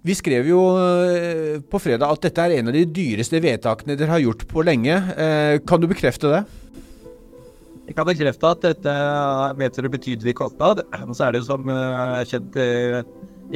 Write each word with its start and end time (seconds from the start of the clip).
Vi 0.00 0.16
skrev 0.16 0.48
jo 0.48 0.60
eh, 0.80 1.60
på 1.60 1.80
fredag 1.82 2.08
at 2.08 2.22
dette 2.24 2.44
er 2.46 2.56
en 2.56 2.70
av 2.70 2.76
de 2.76 2.86
dyreste 2.88 3.40
vedtakene 3.44 3.98
dere 4.00 4.14
har 4.14 4.22
gjort 4.24 4.46
på 4.48 4.64
lenge. 4.64 4.96
Eh, 4.96 5.58
kan 5.68 5.82
du 5.82 5.88
bekrefte 5.90 6.30
det? 6.32 6.44
Jeg 7.90 7.98
kan 7.98 8.08
bekrefte 8.08 8.48
at 8.54 8.64
dette 8.64 8.94
medfører 9.60 9.92
betydelig 9.92 10.38
kostnad. 10.38 10.80
Så 11.12 11.26
er 11.26 11.34
det 11.34 11.42
jo 11.42 11.50
som 11.50 11.68
eh, 11.68 12.22
kjent 12.32 12.56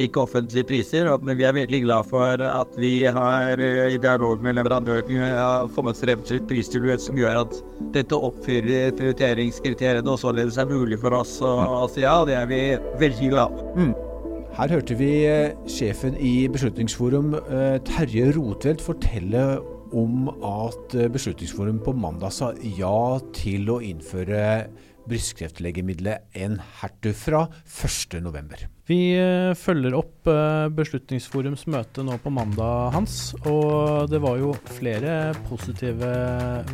ikke 0.05 0.25
offentlige 0.25 0.67
priser, 0.67 1.07
men 1.23 1.37
vi 1.39 1.45
er 1.47 1.55
veldig 1.55 1.79
glad 1.85 2.09
for 2.11 2.41
at 2.43 2.73
vi 2.77 3.05
har 3.07 3.61
i 3.63 3.95
dialog 3.95 4.43
med 4.43 4.57
leverandøren 4.57 5.71
kommet 5.71 6.01
frem 6.03 6.19
til 6.27 6.41
et 6.41 6.49
pristilbud 6.49 6.99
som 6.99 7.15
gjør 7.15 7.45
at 7.45 7.55
dette 7.95 8.19
oppfyller 8.27 8.91
prioriteringskriteriene 8.99 10.11
og 10.11 10.19
således 10.19 10.59
er 10.59 10.67
mulig 10.67 10.99
for 10.99 11.15
oss 11.15 11.37
å 11.39 11.87
si 11.93 12.03
ja. 12.03 12.17
Det 12.27 12.35
er 12.41 12.51
vi 12.51 12.59
veldig 12.99 13.31
glad 13.31 13.55
for. 13.55 13.79
Mm. 13.79 13.95
Her 14.55 14.71
hørte 14.71 14.95
vi 14.95 15.09
eh, 15.27 15.51
sjefen 15.67 16.13
i 16.15 16.47
Beslutningsforum, 16.47 17.33
eh, 17.35 17.75
Terje 17.83 18.29
Rotvedt, 18.37 18.79
fortelle 18.79 19.41
om 19.91 20.29
at 20.31 20.95
eh, 20.95 21.09
Beslutningsforum 21.11 21.81
på 21.83 21.91
mandag 21.91 22.31
sa 22.31 22.53
ja 22.77 23.19
til 23.35 23.67
å 23.73 23.81
innføre 23.83 24.69
brystkreftlegemiddelet 25.11 26.39
Enhertu 26.39 27.11
fra 27.19 27.49
1.11. 27.67 28.69
Vi 28.85 29.15
eh, 29.17 29.51
følger 29.57 29.95
opp 29.97 30.27
eh, 30.29 30.67
Beslutningsforums 30.77 31.63
møte 31.73 32.03
nå 32.05 32.19
på 32.21 32.29
mandag, 32.33 32.91
Hans. 32.93 33.33
Og 33.49 34.05
det 34.11 34.19
var 34.21 34.37
jo 34.37 34.51
flere 34.77 35.33
positive 35.47 36.11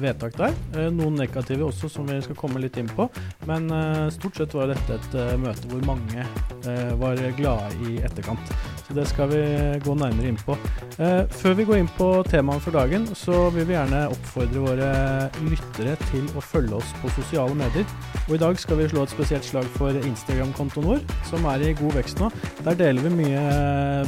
vedtak 0.02 0.36
der. 0.36 0.58
Eh, 0.76 0.90
noen 0.92 1.16
negative 1.22 1.70
også, 1.70 1.88
som 1.94 2.10
vi 2.12 2.20
skal 2.24 2.36
komme 2.36 2.60
litt 2.60 2.76
inn 2.82 2.92
på. 2.92 3.08
Men 3.48 3.72
stort 4.12 4.38
sett 4.38 4.56
var 4.56 4.68
dette 4.72 4.98
et 4.98 5.16
møte 5.40 5.70
hvor 5.72 5.82
mange 5.88 6.26
var 7.00 7.20
glade 7.38 7.72
i 7.88 7.98
etterkant. 8.04 8.52
Så 8.86 8.96
det 8.96 9.08
skal 9.10 9.32
vi 9.32 9.42
gå 9.82 9.96
nærmere 9.98 10.30
inn 10.30 10.40
på. 10.46 10.56
Før 10.98 11.56
vi 11.58 11.66
går 11.68 11.80
inn 11.82 11.90
på 11.98 12.10
temaet 12.28 12.64
for 12.64 12.76
dagen, 12.76 13.08
så 13.18 13.48
vil 13.56 13.66
vi 13.70 13.76
gjerne 13.76 14.04
oppfordre 14.12 14.64
våre 14.64 14.92
lyttere 15.48 15.96
til 16.12 16.28
å 16.38 16.44
følge 16.44 16.78
oss 16.78 16.94
på 17.02 17.12
sosiale 17.16 17.58
medier. 17.58 17.88
Og 18.28 18.36
i 18.38 18.42
dag 18.42 18.60
skal 18.62 18.80
vi 18.82 18.90
slå 18.92 19.08
et 19.08 19.16
spesielt 19.16 19.48
slag 19.48 19.68
for 19.78 19.96
Instagram-kontoen 19.96 20.90
vår, 20.94 21.04
som 21.30 21.48
er 21.50 21.66
i 21.66 21.74
god 21.80 21.98
vekst 21.98 22.01
nå. 22.20 22.30
Der 22.66 22.78
deler 22.78 23.06
vi 23.06 23.12
mye 23.16 23.44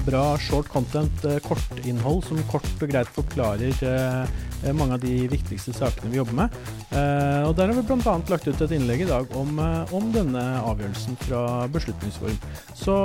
bra 0.05 0.23
short 0.41 0.69
content, 0.71 1.25
eh, 1.25 1.39
kortinnhold, 1.43 2.23
som 2.27 2.41
kort 2.51 2.67
og 2.81 2.89
greit 2.89 3.09
forklarer 3.13 3.83
eh, 3.87 4.73
mange 4.73 4.97
av 4.97 5.03
de 5.03 5.27
viktigste 5.31 5.73
sakene 5.75 6.11
vi 6.11 6.19
jobber 6.21 6.37
med. 6.43 6.59
Eh, 6.91 7.41
og 7.47 7.55
Der 7.57 7.69
har 7.69 7.77
vi 7.77 7.85
bl.a. 7.87 8.15
lagt 8.29 8.47
ut 8.47 8.61
et 8.61 8.75
innlegg 8.77 9.05
i 9.05 9.09
dag 9.09 9.35
om, 9.37 9.59
om 9.93 10.11
denne 10.15 10.43
avgjørelsen 10.63 11.19
fra 11.27 11.67
Beslutningsforum. 11.73 12.39
Så 12.77 12.95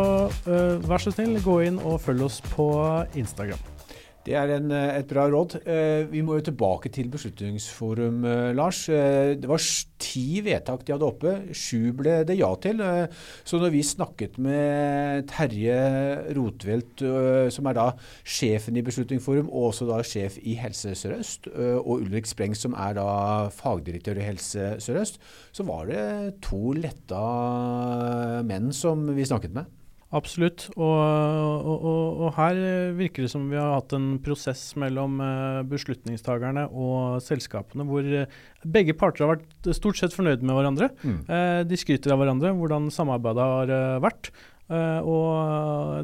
vær 0.45 1.03
så 1.03 1.15
snill, 1.15 1.39
gå 1.45 1.61
inn 1.69 1.83
og 1.83 2.01
følg 2.03 2.29
oss 2.29 2.41
på 2.55 2.69
Instagram. 3.19 3.78
Det 4.29 4.37
er 4.37 4.51
en, 4.59 4.71
eh, 4.77 4.99
et 4.99 5.09
bra 5.09 5.25
råd. 5.33 5.55
Eh, 5.65 6.05
vi 6.13 6.21
må 6.21 6.35
jo 6.37 6.51
tilbake 6.51 6.91
til 6.93 7.09
Beslutningsforum, 7.09 8.25
eh, 8.29 8.53
Lars. 8.53 8.85
Det 8.85 9.49
var 9.49 9.57
ti 9.99 10.43
vedtak 10.45 10.85
de 10.85 10.93
hadde 10.93 11.07
oppe. 11.07 11.33
Sju 11.57 11.95
ble 11.97 12.25
det 12.29 12.37
ja 12.37 12.55
til. 12.61 12.77
Så 13.45 13.59
når 13.59 13.73
vi 13.73 13.81
snakket 13.81 14.39
med 14.39 15.27
Terje 15.29 16.35
Rotvelt, 16.37 17.01
som 17.51 17.67
er 17.67 17.75
da 17.75 17.93
sjefen 18.23 18.77
i 18.77 18.83
Beslutningsforum, 18.83 19.49
og 19.49 19.73
også 19.73 19.89
da 19.89 20.03
sjef 20.03 20.39
i 20.45 20.55
Helse 20.55 20.93
Sør-Øst, 20.93 21.49
og 21.57 22.03
Ulrik 22.03 22.27
Spreng, 22.27 22.55
som 22.55 22.75
er 22.75 22.95
da 22.95 23.49
fagdirektør 23.49 24.19
i 24.19 24.29
Helse 24.29 24.77
Sør-Øst, 24.79 25.19
så 25.53 25.65
var 25.65 25.87
det 25.87 26.41
to 26.43 26.73
letta 26.73 28.43
menn 28.45 28.73
som 28.73 29.09
vi 29.17 29.25
snakket 29.25 29.55
med. 29.55 29.78
Absolutt. 30.09 30.71
Og, 30.73 30.95
og, 30.97 31.75
og, 31.85 32.21
og, 32.23 32.29
her 32.39 32.61
virker 32.97 33.27
det 33.27 33.33
som 33.33 33.45
vi 33.51 33.59
har 33.61 33.75
hatt 33.75 33.93
en 33.97 34.15
prosess 34.25 34.71
mellom 34.81 35.19
beslutningstakerne 35.69 35.69
beslutningstagerne 35.69 36.67
og 36.73 37.21
selskapene 37.25 37.87
hvor 37.89 38.07
eh, 38.07 38.39
begge 38.65 38.97
parter 38.97 39.27
har 39.27 39.37
vært 39.37 39.71
stort 39.77 40.01
sett 40.01 40.17
fornøyd 40.17 40.45
med 40.45 40.57
hverandre. 40.57 40.91
Mm. 41.03 41.19
Eh, 41.29 41.61
de 41.69 41.81
skryter 41.81 42.15
av 42.15 42.23
hverandre, 42.23 42.55
hvordan 42.57 42.89
samarbeidet 42.95 43.51
har 43.53 43.75
vært. 44.05 44.33
Uh, 44.69 45.01
og 45.01 45.29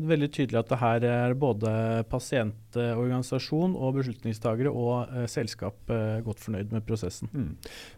det 0.00 0.06
er 0.06 0.10
veldig 0.14 0.28
tydelig 0.32 0.58
at 0.62 0.70
det 0.70 0.78
her 0.80 1.04
er 1.04 1.34
både 1.36 1.70
pasientorganisasjon 2.08 3.74
og 3.76 3.98
beslutningstagere 3.98 4.70
og 4.72 5.10
uh, 5.12 5.26
selskap 5.28 5.92
uh, 5.92 6.22
godt 6.24 6.40
fornøyd 6.40 6.72
med 6.72 6.86
prosessen. 6.88 7.28
Mm. 7.34 7.50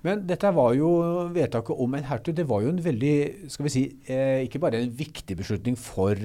Men 0.03 0.25
dette 0.26 0.50
var 0.56 0.75
jo 0.75 0.91
vedtaket 1.37 1.82
om 1.87 1.94
en 1.94 2.09
hertug. 2.10 2.34
Det 2.34 2.49
var 2.50 2.65
jo 2.65 2.72
en 2.75 2.82
veldig, 2.82 3.15
skal 3.53 3.69
vi 3.69 3.75
si, 3.76 3.84
ikke 4.43 4.60
bare 4.62 4.81
en 4.82 4.91
viktig 4.99 5.37
beslutning 5.38 5.78
for 5.78 6.19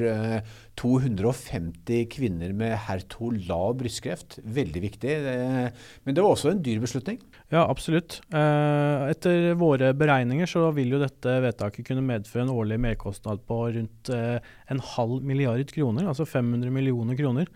250 0.82 2.10
kvinner 2.12 2.56
med 2.58 2.74
HER2 2.88 3.46
lav 3.46 3.76
brystkreft. 3.78 4.40
Veldig 4.42 4.84
viktig. 4.88 5.16
Men 5.22 6.18
det 6.18 6.24
var 6.24 6.34
også 6.34 6.56
en 6.56 6.64
dyr 6.66 6.82
beslutning? 6.82 7.22
Ja, 7.52 7.66
absolutt. 7.68 8.22
Etter 8.32 9.50
våre 9.60 9.92
beregninger 9.98 10.48
så 10.48 10.70
vil 10.72 10.94
jo 10.94 11.02
dette 11.02 11.34
vedtaket 11.44 11.84
kunne 11.90 12.06
medføre 12.08 12.46
en 12.46 12.54
årlig 12.54 12.78
merkostnad 12.80 13.44
på 13.44 13.58
rundt 13.76 14.12
en 14.12 14.84
halv 14.94 15.20
milliard 15.28 15.68
kroner, 15.76 16.08
altså 16.08 16.24
500 16.24 16.72
millioner 16.72 17.20
kroner. 17.20 17.52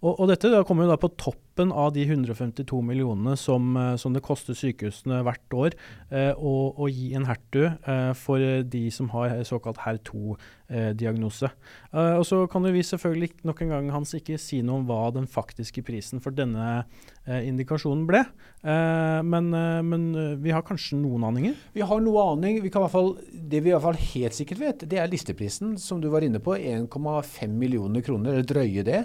Og, 0.00 0.14
og 0.14 0.30
dette 0.30 0.62
kommer 0.68 0.86
jo 0.86 0.92
da 0.92 1.00
på 1.00 1.10
toppen 1.50 1.72
av 1.72 1.92
de 1.92 2.04
152 2.04 2.80
millionene 2.82 3.36
som, 3.36 3.76
eh, 3.76 3.96
som 3.96 4.12
det 4.12 4.22
koster 4.22 4.54
sykehusene 4.54 5.22
hvert 5.24 5.54
år 5.54 5.74
eh, 6.10 6.32
å, 6.32 6.74
å, 6.76 6.88
gi 6.88 7.14
en 7.14 7.26
hertu 7.26 7.66
eh, 7.66 8.12
for 8.14 8.38
de 8.38 8.90
som 8.90 9.10
har 9.10 9.42
såkalt 9.44 9.78
HER2-diagnose. 9.78 11.50
Eh, 11.92 12.14
og 12.18 12.24
så 12.24 12.46
kan 12.46 12.62
vi 12.62 12.82
selvfølgelig 12.82 13.44
nok 13.44 13.62
en 13.62 13.68
gang 13.74 13.90
Hans, 13.90 14.14
ikke 14.14 14.38
si 14.38 14.62
noe 14.62 14.80
om 14.80 14.86
hva 14.86 15.10
den 15.12 15.26
faktiske 15.26 15.82
prisen 15.82 16.20
for 16.20 16.30
denne 16.30 16.84
indikasjonen 17.30 18.06
ble. 18.08 18.24
Men, 18.64 19.50
men, 19.86 20.04
vi 20.42 20.50
har 20.50 20.64
kanskje 20.66 20.96
noen 20.98 21.22
aninger? 21.28 21.52
Vi 21.76 21.84
har 21.86 22.00
noe 22.02 22.24
aning. 22.32 22.58
Vi 22.64 22.72
fall, 22.72 23.12
det 23.30 23.60
vi 23.62 23.70
i 23.70 23.74
hvert 23.74 23.84
fall 23.84 24.00
helt 24.00 24.34
sikkert 24.34 24.62
vet, 24.62 24.82
det 24.90 24.98
er 24.98 25.12
listeprisen, 25.12 25.76
som 25.78 26.00
du 26.02 26.08
var 26.10 26.26
inne 26.26 26.40
på. 26.42 26.56
1,5 26.56 27.54
millioner 27.60 28.02
kroner, 28.02 28.34
eller 28.34 28.48
drøye 28.50 28.86
det. 28.88 29.04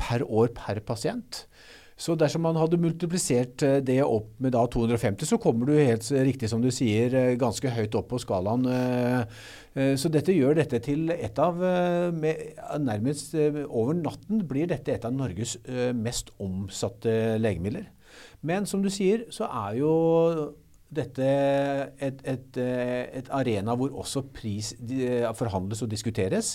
Per 0.00 0.24
år 0.24 0.54
per 0.56 0.80
pasient. 0.86 1.44
Så 1.96 2.12
dersom 2.20 2.42
man 2.44 2.58
hadde 2.60 2.76
multiplisert 2.80 3.62
eh, 3.64 3.78
det 3.84 4.02
opp 4.04 4.28
med 4.42 4.52
da 4.52 4.66
250, 4.68 5.24
så 5.30 5.38
kommer 5.40 5.68
du 5.68 5.78
helt 5.78 6.04
riktig 6.28 6.50
som 6.52 6.60
du 6.60 6.68
sier, 6.74 7.14
eh, 7.16 7.36
ganske 7.40 7.72
høyt 7.72 7.96
opp 7.96 8.10
på 8.12 8.20
skalaen. 8.20 8.68
Så 9.76 10.08
dette 10.08 10.32
gjør 10.32 10.54
dette 10.56 10.78
til 10.80 11.10
et 11.12 11.36
av 11.36 11.58
Nærmest 11.60 13.34
over 13.66 13.92
natten 13.92 14.38
blir 14.48 14.70
dette 14.70 14.94
et 14.94 15.04
av 15.04 15.12
Norges 15.12 15.58
mest 15.92 16.30
omsatte 16.40 17.36
legemidler. 17.36 17.90
Men 18.40 18.64
som 18.64 18.80
du 18.80 18.88
sier, 18.88 19.26
så 19.28 19.50
er 19.50 19.76
jo 19.82 19.90
dette 20.96 21.28
et, 21.28 22.24
et, 22.24 22.56
et 23.20 23.28
arena 23.36 23.76
hvor 23.76 23.92
også 24.00 24.24
pris 24.32 24.72
forhandles 25.36 25.84
og 25.84 25.92
diskuteres. 25.92 26.54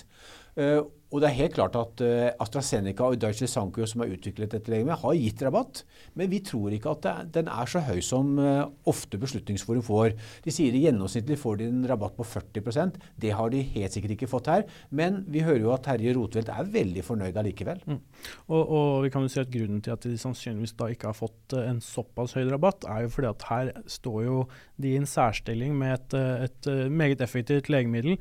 Og 1.12 1.20
det 1.20 1.28
er 1.28 1.40
helt 1.42 1.56
klart 1.58 1.76
at 1.76 2.02
uh, 2.06 2.30
AstraZeneca 2.42 3.10
og 3.12 3.20
Deutsche 3.20 3.48
Sanko 3.50 3.84
som 3.90 4.04
har 4.04 4.14
utviklet 4.14 4.54
dette 4.54 4.72
legemet, 4.72 5.00
har 5.02 5.18
gitt 5.20 5.44
rabatt. 5.44 5.84
Men 6.16 6.32
vi 6.32 6.40
tror 6.48 6.72
ikke 6.72 6.94
at 6.96 7.08
den 7.36 7.50
er 7.52 7.68
så 7.70 7.84
høy 7.84 8.00
som 8.06 8.38
uh, 8.40 8.70
ofte 8.88 9.20
Beslutningsforum 9.22 9.84
får. 9.86 10.16
De 10.46 10.54
sier 10.56 10.76
i 10.76 10.86
gjennomsnittlig 10.86 11.38
får 11.42 11.60
de 11.60 11.68
en 11.68 11.84
rabatt 11.90 12.16
på 12.16 12.28
40% 12.28 13.00
Det 13.22 13.34
har 13.36 13.52
de 13.52 13.64
helt 13.76 13.96
sikkert 13.96 14.16
ikke 14.16 14.32
fått 14.32 14.50
her. 14.52 14.66
Men 14.90 15.22
vi 15.32 15.44
hører 15.44 15.66
jo 15.66 15.74
at 15.76 15.84
Terje 15.88 16.16
Rotvelt 16.16 16.52
er 16.52 16.72
veldig 16.72 17.04
fornøyd 17.06 17.42
allikevel. 17.44 17.84
Mm. 17.86 18.00
Og, 18.48 18.62
og, 18.62 18.88
vi 19.04 19.12
kan 19.12 19.28
jo 19.28 19.34
si 19.34 19.42
at 19.44 19.52
Grunnen 19.52 19.84
til 19.84 19.96
at 19.96 20.08
de 20.08 20.16
sannsynligvis 20.20 20.78
da 20.80 20.88
ikke 20.94 21.12
har 21.12 21.18
fått 21.18 21.58
uh, 21.58 21.66
en 21.68 21.84
såpass 21.84 22.38
høy 22.40 22.46
rabatt, 22.48 22.88
er 22.88 23.06
jo 23.06 23.14
fordi 23.18 23.32
at 23.34 23.48
her 23.52 23.74
står 23.92 24.24
jo 24.30 24.40
de 24.82 24.96
i 24.96 24.98
en 25.02 25.10
særstilling 25.10 25.76
med 25.78 25.98
et, 25.98 26.16
et, 26.48 26.70
meget 26.92 27.22
effektivt 27.22 27.70
legemiddel 27.70 28.16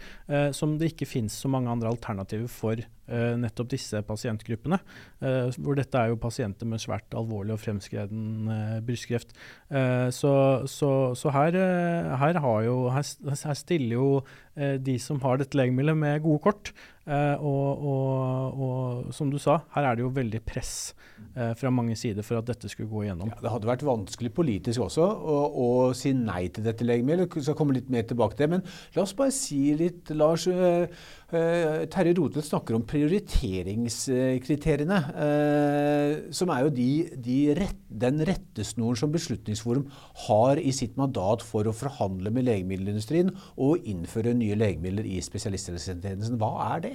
som 0.56 0.74
det 0.78 0.90
ikke 0.92 1.08
finnes 1.08 1.34
så 1.42 1.48
mange 1.48 1.70
andre 1.72 1.88
alternativer 1.92 2.50
for 2.52 2.79
uh, 2.84 2.86
nettopp 3.10 3.70
disse 3.72 4.02
pasientgruppene. 4.06 4.80
Uh, 5.20 5.50
hvor 5.60 5.78
dette 5.78 5.98
er 5.98 6.12
jo 6.12 6.20
pasienter 6.20 6.68
med 6.68 6.82
svært 6.82 7.16
alvorlig 7.16 7.56
og 7.56 7.62
fremskreden 7.62 8.50
uh, 8.50 8.78
brystkreft. 8.84 9.34
så, 9.70 10.32
så, 10.66 10.90
så 11.14 11.30
her, 11.30 11.56
her, 12.18 12.38
jo, 12.64 12.76
her, 12.90 13.04
her, 13.30 13.54
stiller 13.54 13.94
jo 13.94 14.08
de 14.82 14.96
som 14.98 15.20
har 15.22 15.38
dette 15.38 15.56
legemiddelet 15.56 15.96
med 15.96 16.22
gode 16.24 16.42
kort. 16.42 16.72
Og, 17.10 17.84
og, 17.90 18.58
og, 18.60 19.14
som 19.14 19.30
du 19.32 19.38
sa, 19.40 19.60
her 19.74 19.86
er 19.88 19.96
det 19.96 20.04
jo 20.04 20.10
veldig 20.14 20.40
press 20.46 20.92
fra 21.58 21.70
mange 21.72 21.94
sider 21.98 22.24
for 22.26 22.40
at 22.40 22.48
dette 22.48 22.68
skulle 22.70 22.90
gå 22.90 23.04
igjennom. 23.04 23.30
Ja, 23.32 23.40
det 23.44 23.52
hadde 23.54 23.70
vært 23.70 23.86
vanskelig 23.86 24.32
politisk 24.36 24.84
også 24.84 25.06
å, 25.06 25.38
å 25.48 25.68
si 25.96 26.12
nei 26.16 26.48
til 26.52 26.66
dette 26.66 26.86
legemiddelet. 26.86 27.36
Vi 27.36 27.46
skal 27.46 27.56
komme 27.58 27.76
litt 27.76 27.90
mer 27.92 28.06
tilbake 28.08 28.36
til 28.36 28.46
det. 28.46 28.50
Men 28.56 28.66
la 28.96 29.04
oss 29.04 29.16
bare 29.16 29.34
si 29.34 29.62
litt, 29.78 30.12
Lars. 30.16 30.46
Terje 31.30 32.14
Rotet 32.18 32.46
snakker 32.46 32.76
om 32.76 32.86
prioriteringskriteriene, 33.00 34.98
eh, 35.24 36.10
som 36.36 36.50
er 36.52 36.66
jo 36.66 36.72
de, 36.74 36.88
de 37.24 37.38
rett, 37.56 37.78
den 37.88 38.20
rettesnoren 38.28 38.98
som 38.98 39.12
Beslutningsforum 39.14 39.86
har 40.26 40.60
i 40.60 40.72
sitt 40.74 40.98
mandat 41.00 41.42
for 41.46 41.66
å 41.68 41.74
forhandle 41.76 42.32
med 42.34 42.46
legemiddelindustrien 42.48 43.32
og 43.56 43.86
innføre 43.88 44.34
nye 44.36 44.58
legemidler 44.58 45.06
i 45.08 45.20
spesialisthelsetjenesten. 45.24 46.38
Hva 46.40 46.52
er 46.74 46.84
det? 46.86 46.94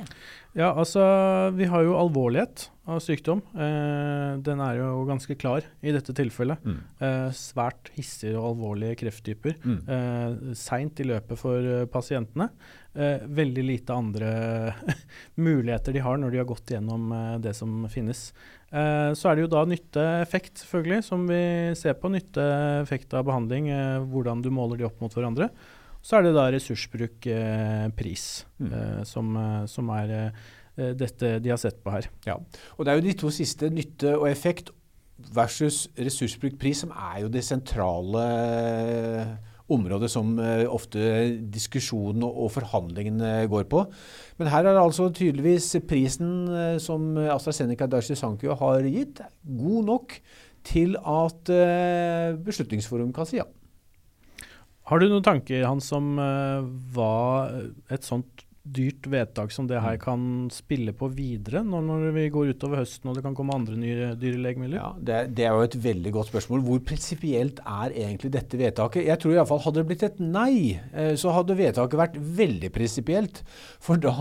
Ja, 0.56 0.72
altså 0.72 1.02
Vi 1.56 1.66
har 1.68 1.84
jo 1.84 1.98
alvorlighet 2.00 2.70
av 2.88 3.02
sykdom. 3.02 3.42
Eh, 3.58 4.38
den 4.46 4.62
er 4.62 4.78
jo 4.78 5.06
ganske 5.10 5.36
klar 5.42 5.66
i 5.82 5.94
dette 5.96 6.14
tilfellet. 6.16 6.62
Mm. 6.64 6.80
Eh, 7.02 7.30
svært 7.36 7.90
hissige 7.98 8.38
og 8.38 8.54
alvorlige 8.54 9.00
krefttyper. 9.02 9.58
Mm. 9.66 9.80
Eh, 9.90 10.56
Seint 10.60 11.02
i 11.02 11.10
løpet 11.10 11.42
for 11.42 11.88
pasientene. 11.92 12.52
Eh, 12.96 13.24
veldig 13.28 13.64
lite 13.68 13.96
andre 13.96 14.30
muligheter 15.48 15.92
de 15.92 16.04
har 16.06 16.20
når 16.20 16.32
de 16.32 16.40
har 16.40 16.48
gått 16.48 16.72
gjennom 16.72 17.10
eh, 17.12 17.32
det 17.44 17.52
som 17.58 17.86
finnes. 17.92 18.30
Eh, 18.72 19.12
så 19.12 19.30
er 19.30 19.36
det 19.36 19.46
jo 19.46 19.52
da 19.52 19.66
nytteeffekt, 19.68 20.62
selvfølgelig, 20.64 21.02
som 21.04 21.26
vi 21.28 21.42
ser 21.76 21.98
på. 22.00 22.14
Nytteeffekt 22.14 23.18
av 23.18 23.28
behandling, 23.28 23.68
hvordan 24.12 24.46
du 24.46 24.48
måler 24.56 24.80
de 24.80 24.88
opp 24.88 25.04
mot 25.04 25.12
hverandre. 25.12 25.52
Så 26.06 26.20
er 26.20 26.28
det 26.28 26.36
da 26.36 26.46
ressursbruk, 26.54 27.26
eh, 27.34 27.88
pris, 27.98 28.46
mm. 28.62 28.70
eh, 28.70 29.02
som, 29.10 29.32
eh, 29.42 29.64
som, 29.72 29.90
er 29.98 30.14
eh, 30.16 30.92
dette 30.94 31.40
de 31.42 31.50
har 31.50 31.58
sett 31.62 31.80
på 31.82 31.94
her. 31.96 32.10
Ja, 32.28 32.38
og 32.78 32.86
Det 32.86 32.94
er 32.94 33.00
jo 33.00 33.08
de 33.08 33.16
to 33.18 33.32
siste, 33.34 33.72
nytte 33.74 34.14
og 34.20 34.30
effekt 34.30 34.70
versus 35.34 35.88
ressursbruk, 35.98 36.60
pris, 36.62 36.84
som 36.84 36.94
er 36.94 37.24
jo 37.24 37.32
det 37.34 37.42
sentrale 37.48 38.26
eh, 39.66 39.74
området 39.76 40.12
som 40.12 40.36
uh, 40.38 40.66
ofte 40.70 41.02
diskusjonen 41.52 42.24
og, 42.24 42.52
forhandlingene 42.54 43.48
går 43.50 43.66
på. 43.72 43.86
Men 44.38 44.50
her 44.54 44.66
er 44.66 44.76
det 44.76 44.84
altså 44.84 45.10
tydeligvis 45.10 45.76
prisen 45.90 46.48
uh, 46.50 46.78
som 46.78 47.18
AstraZeneca 47.18 47.88
Dashi 47.90 48.16
Sankyo 48.16 48.56
har 48.56 48.86
gitt, 48.86 49.22
god 49.44 49.86
nok 49.90 50.18
til 50.66 50.96
at 51.02 51.50
uh, 51.50 52.38
Beslutningsforum 52.46 53.14
kan 53.14 53.26
si 53.26 53.42
ja. 53.42 53.48
Har 54.86 55.02
du 55.02 55.08
noen 55.10 55.26
tanker 55.26 55.66
Hans, 55.66 55.88
om 55.98 56.14
hva 56.94 57.50
et 57.90 58.06
sånt 58.06 58.45
dyrt 58.66 59.06
vedtak 59.12 59.54
som 59.54 59.68
det 59.70 59.78
her 59.78 59.98
mm. 59.98 60.02
kan 60.02 60.22
spille 60.54 60.94
på 60.98 61.10
videre, 61.14 61.62
når, 61.66 61.84
når 61.86 62.06
vi 62.16 62.26
går 62.34 62.54
utover 62.56 62.82
høsten 62.82 63.12
og 63.12 63.18
det 63.18 63.24
kan 63.26 63.36
komme 63.38 63.54
andre 63.54 63.78
nye 63.78 64.12
dyre 64.20 64.42
legemidler? 64.42 64.80
Ja, 64.80 64.90
det, 64.98 65.20
det, 65.38 65.46
er 65.46 65.54
jo 65.54 65.68
et 65.68 65.78
veldig 65.84 66.14
godt 66.16 66.32
spørsmål. 66.32 66.64
Hvor 66.66 66.82
prinsipielt 66.90 67.62
er 67.62 67.94
egentlig 67.94 68.34
dette 68.34 68.60
vedtaket? 68.60 69.06
Jeg 69.06 69.22
tror 69.22 69.36
iallfall 69.36 69.62
hadde 69.68 69.82
det 69.82 69.88
blitt 69.92 70.06
et 70.08 70.22
nei, 70.24 70.56
eh, 70.94 71.14
så 71.20 71.34
hadde 71.36 71.58
vedtaket 71.60 72.02
vært 72.02 72.18
veldig 72.42 72.72
prinsipielt. 72.76 73.44
For 73.86 74.02
da 74.02 74.16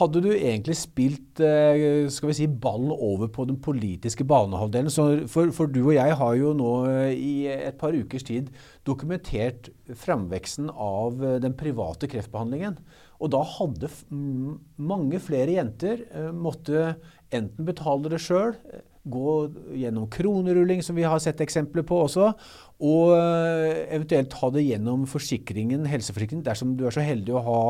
hadde 0.00 0.24
du 0.26 0.30
egentlig 0.34 0.78
spilt 0.80 1.42
eh, 1.44 2.08
skal 2.12 2.32
vi 2.32 2.38
si, 2.40 2.50
ballen 2.50 2.90
over 2.94 3.30
på 3.30 3.46
den 3.48 3.60
politiske 3.62 4.26
banehalvdelen. 4.26 4.90
For, 5.30 5.54
for 5.54 5.70
du 5.70 5.84
og 5.84 5.94
jeg 5.94 6.18
har 6.18 6.34
jo 6.40 6.52
nå 6.58 6.72
eh, 6.90 7.14
i 7.14 7.34
et 7.54 7.78
par 7.78 7.94
ukers 7.94 8.26
tid 8.26 8.50
dokumentert 8.88 9.68
framveksten 10.00 10.72
av 10.72 11.20
den 11.44 11.54
private 11.58 12.08
kreftbehandlingen. 12.10 12.80
Og 13.18 13.32
da 13.34 13.40
hadde 13.56 13.90
mange 14.10 15.20
flere 15.22 15.56
jenter 15.56 16.04
eh, 16.08 16.30
måtte 16.34 16.94
enten 17.34 17.66
betale 17.68 18.12
det 18.12 18.20
sjøl, 18.22 18.54
eh, 18.70 18.84
gå 19.10 19.34
gjennom 19.80 20.08
kronerulling, 20.12 20.82
som 20.84 20.96
vi 20.98 21.06
har 21.08 21.20
sett 21.22 21.40
eksempler 21.44 21.86
på 21.88 22.02
også, 22.04 22.32
og 22.78 23.10
eh, 23.16 23.88
eventuelt 23.90 24.30
ta 24.30 24.48
det 24.54 24.62
gjennom 24.62 25.02
forsikringen, 25.10 25.86
helseforsikringen, 25.90 26.44
dersom 26.46 26.76
du 26.78 26.84
er 26.86 26.94
så 26.94 27.02
heldig 27.02 27.34
å 27.34 27.42
ha 27.42 27.62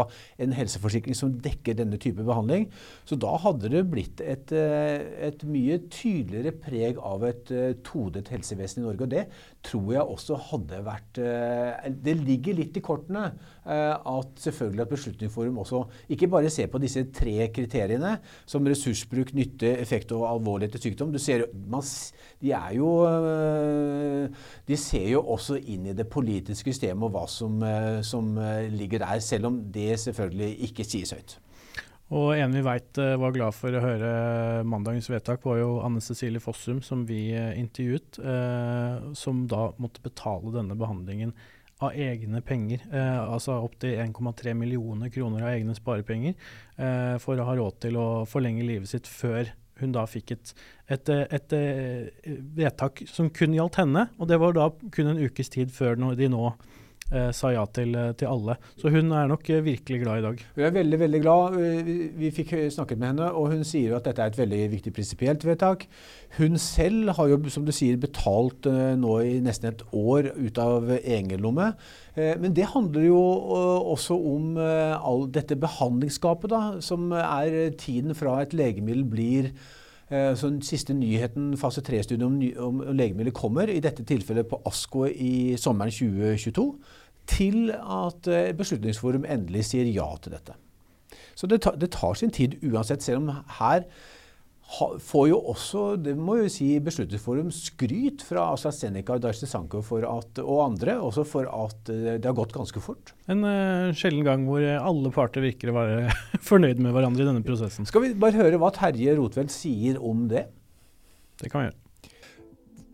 en 0.44 0.52
helseforsikring 0.52 1.17
som 1.17 1.32
dekker 1.44 1.79
denne 1.79 1.96
type 2.00 2.25
behandling. 2.26 2.67
Så 3.08 3.17
da 3.20 3.32
hadde 3.40 3.70
det 3.73 3.87
blitt 3.88 4.20
et, 4.20 4.52
eh, 4.52 5.00
et 5.31 5.44
mye 5.49 5.81
tydeligere 5.88 6.52
preg 6.61 7.00
av 7.00 7.25
et 7.25 7.52
eh, 7.55 7.73
todet 7.87 8.29
helsevesen 8.34 8.82
i 8.82 8.87
Norge. 8.87 9.06
Og 9.06 9.14
det 9.14 9.25
tror 9.64 9.94
jeg 9.94 10.05
også 10.05 10.37
hadde 10.50 10.82
vært 10.84 11.19
Det 11.19 12.14
ligger 12.14 12.56
litt 12.56 12.76
i 12.79 12.82
kortene 12.84 13.25
at 13.67 14.41
selvfølgelig 14.41 14.84
at 14.84 14.91
Beslutningsforum 14.93 15.58
også 15.61 15.81
ikke 16.14 16.29
bare 16.31 16.50
ser 16.52 16.69
på 16.70 16.81
disse 16.81 17.02
tre 17.14 17.49
kriteriene, 17.52 18.14
som 18.49 18.67
ressursbruk, 18.69 19.32
nytte, 19.37 19.73
effekt 19.82 20.12
og 20.17 20.26
alvorlighet 20.29 20.76
til 20.76 20.88
sykdom. 20.88 21.12
Du 21.12 21.19
ser, 21.28 21.44
man, 21.69 21.84
de 22.42 22.52
er 22.56 22.76
jo 22.78 22.88
De 24.69 24.78
ser 24.78 25.08
jo 25.12 25.22
også 25.34 25.58
inn 25.58 25.90
i 25.90 25.96
det 25.96 26.08
politiske 26.10 26.72
systemet 26.72 27.08
og 27.08 27.14
hva 27.14 27.26
som, 27.30 27.60
eh, 27.64 28.00
som 28.06 28.36
eh, 28.38 28.70
ligger 28.72 29.04
der, 29.04 29.20
selv 29.25 29.50
om 29.50 29.60
det 29.72 29.98
selvfølgelig 30.00 30.56
ikke 30.69 30.86
sies 30.86 31.14
høyt. 31.16 31.38
Og 32.08 32.32
en 32.38 32.54
vi 32.54 32.62
veit 32.64 32.96
var 32.96 33.34
glad 33.34 33.52
for 33.52 33.75
å 33.75 33.82
høre 33.84 34.10
mandagens 34.64 35.10
vedtak, 35.12 35.42
var 35.44 35.58
jo 35.60 35.75
Anne 35.84 36.00
Cecilie 36.00 36.40
Fossum, 36.40 36.80
som 36.80 37.02
vi 37.04 37.34
intervjuet, 37.36 38.16
som 39.12 39.42
da 39.50 39.66
måtte 39.76 40.00
betale 40.00 40.54
denne 40.54 40.72
behandlingen 40.78 41.34
av 41.84 41.92
egne 41.92 42.40
penger. 42.40 42.81
Eh, 42.88 43.20
altså 43.20 43.58
opptil 43.60 44.00
1,3 44.00 44.56
millioner 44.56 45.12
kroner 45.12 45.44
av 45.44 45.52
egne 45.52 45.76
sparepenger 45.76 46.38
for 47.20 47.36
å 47.36 47.44
ha 47.44 47.58
råd 47.58 47.81
til 47.84 48.00
å 48.00 48.08
forlenge 48.31 48.64
livet 48.64 48.88
sitt 48.88 49.08
før 49.10 49.52
hun 49.80 49.94
da 49.94 50.04
fikk 50.08 50.34
et, 50.34 50.54
et, 50.88 51.08
et, 51.08 51.54
et, 51.54 52.26
vedtak 52.58 53.04
som 53.10 53.30
kun 53.34 53.54
gjaldt 53.56 53.80
henne. 53.82 54.08
Og 54.19 54.30
det 54.30 54.40
var 54.42 54.56
da 54.56 54.70
kun 54.94 55.12
en 55.12 55.22
ukes 55.22 55.52
tid 55.54 55.72
før 55.75 55.98
de 56.19 56.30
nå 56.32 56.52
eh, 57.12 57.31
sa 57.37 57.50
ja 57.55 57.64
til, 57.75 57.94
til, 58.19 58.28
alle. 58.28 58.56
Så 58.81 58.93
hun 58.93 59.12
er 59.14 59.28
nok 59.31 59.49
eh, 59.50 59.64
virkelig 59.64 60.00
glad 60.02 60.20
i 60.20 60.25
dag. 60.26 60.43
Hun 60.56 60.64
er 60.66 60.75
veldig 60.76 61.00
veldig 61.00 61.20
glad. 61.25 61.56
Vi, 61.87 61.96
vi 62.19 62.32
fikk 62.34 62.55
snakket 62.75 63.00
med 63.00 63.12
henne, 63.12 63.31
og 63.32 63.52
hun 63.55 63.64
sier 63.69 63.93
jo 63.93 63.99
at 63.99 64.08
dette 64.08 64.25
er 64.25 64.32
et 64.32 64.40
veldig 64.40 64.60
viktig 64.75 64.93
prinsipielt 64.96 65.46
vedtak. 65.49 65.87
Hun 66.38 66.58
selv 66.60 67.14
har 67.16 67.32
jo, 67.32 67.40
som 67.52 67.66
du 67.66 67.72
sier, 67.75 67.99
betalt 68.00 68.69
eh, 68.70 68.94
nå 68.99 69.19
i 69.25 69.38
nesten 69.44 69.72
et 69.72 69.84
år 69.93 70.31
ut 70.37 70.62
av 70.62 70.93
egen 70.99 71.44
lomme. 71.44 71.72
Men 72.19 72.50
det 72.50 72.64
handler 72.72 73.05
jo 73.06 73.19
også 73.94 74.16
om 74.16 74.56
all 74.58 75.28
dette 75.31 75.55
behandlingsskapet, 75.55 76.50
da, 76.50 76.62
som 76.82 77.12
er 77.14 77.76
tiden 77.78 78.16
fra 78.19 78.40
et 78.43 78.56
legemiddel 78.58 79.05
blir 79.06 79.52
så 80.08 80.49
den 80.49 80.62
siste 80.64 80.94
nyheten, 80.96 81.50
fase 81.60 81.82
3-studien 81.84 82.25
om, 82.25 82.38
om, 82.64 82.81
om 82.81 82.96
legemidler, 82.96 83.34
kommer, 83.37 83.69
i 83.69 83.82
dette 83.84 84.06
tilfellet 84.08 84.49
på 84.49 84.60
ASKO 84.66 85.05
i 85.12 85.56
sommeren 85.60 85.93
2022 85.93 86.64
til 87.28 87.70
at 87.76 88.28
eh, 88.32 88.52
Beslutningsforum 88.56 89.26
endelig 89.28 89.66
sier 89.69 89.88
ja 89.93 90.06
til 90.22 90.34
dette. 90.37 90.56
Så 91.37 91.49
det 91.50 91.60
tar, 91.64 91.76
det 91.81 91.90
tar 91.94 92.16
sin 92.19 92.32
tid 92.34 92.56
uansett, 92.64 93.05
selv 93.05 93.22
om 93.22 93.43
her 93.60 93.84
får 94.69 95.25
jo 95.31 95.38
også 95.53 95.85
det 95.97 96.12
må 96.20 96.37
jo 96.43 96.50
si, 96.53 96.69
Beslutningsforum 96.85 97.49
skryt 97.55 98.20
fra 98.26 98.50
AstraZeneca 98.53 99.17
og 99.17 99.25
Dashi 99.25 99.49
Sanko 99.49 99.81
at, 99.81 100.43
og 100.44 100.61
andre 100.67 100.99
også 101.00 101.25
for 101.29 101.49
at 101.49 101.93
eh, 101.94 102.19
det 102.20 102.29
har 102.29 102.37
gått 102.37 102.53
ganske 102.56 102.82
fort. 102.85 103.15
En 103.32 103.47
uh, 103.47 103.97
sjelden 103.97 104.26
gang 104.26 104.44
hvor 104.49 104.62
alle 104.62 105.12
parter 105.15 105.44
virker 105.44 105.73
å 105.73 105.79
være 105.79 106.15
fornøyd 106.50 106.85
med 106.85 106.93
hverandre 106.93 107.25
i 107.25 107.31
denne 107.31 107.47
prosessen. 107.47 107.88
Skal 107.88 108.05
vi 108.05 108.15
bare 108.19 108.37
høre 108.37 108.61
hva 108.61 108.73
Terje 108.76 109.17
Rotvedt 109.17 109.55
sier 109.55 110.00
om 110.05 110.26
det? 110.31 110.47
Det 111.41 111.53
kan 111.53 111.63
vi 111.63 111.70
gjøre. 111.70 111.82